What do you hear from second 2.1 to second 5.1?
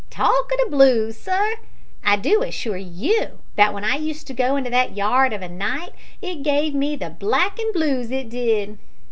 do assure you that w'en I used to go into that